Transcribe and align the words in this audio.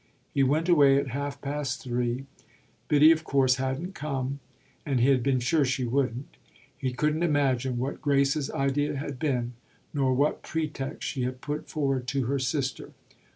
He 0.33 0.41
went 0.41 0.67
away 0.67 0.97
at 0.99 1.09
half 1.09 1.39
past 1.41 1.83
three; 1.83 2.25
Biddy 2.87 3.11
of 3.11 3.23
course 3.23 3.57
hadn't 3.57 3.93
come, 3.93 4.39
and 4.83 4.99
he 4.99 5.09
had 5.09 5.21
been 5.21 5.39
sure 5.39 5.63
she 5.63 5.83
wouldn't. 5.85 6.37
He 6.75 6.91
couldn't 6.91 7.21
imagine 7.21 7.77
what 7.77 8.01
Grace's 8.01 8.49
idea 8.49 8.95
had 8.95 9.19
been, 9.19 9.53
nor 9.93 10.15
what 10.15 10.41
pretext 10.41 11.07
she 11.07 11.21
had 11.21 11.39
put 11.39 11.69
forward 11.69 12.07
to 12.07 12.25
her 12.25 12.39
sister. 12.39 12.93